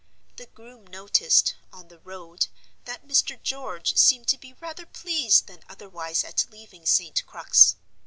The 0.37 0.47
groom 0.47 0.87
noticed, 0.87 1.57
on 1.71 1.89
the 1.89 1.99
road, 1.99 2.47
that 2.85 3.07
"Mr. 3.07 3.39
George 3.39 3.95
seemed 3.97 4.27
to 4.29 4.37
be 4.39 4.53
rather 4.53 4.87
pleased 4.87 5.45
than 5.45 5.61
otherwise 5.69 6.23
at 6.23 6.47
leaving 6.49 6.87
St. 6.87 7.23
Crux." 7.27 7.75